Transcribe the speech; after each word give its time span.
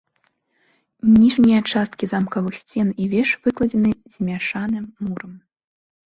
Ніжнія 1.17 1.59
часткі 1.73 2.05
замкавых 2.13 2.55
сцен 2.61 2.87
і 3.03 3.09
веж 3.11 3.29
выкладзены 3.43 3.91
змяшаным 4.15 4.85
мурам. 5.09 5.37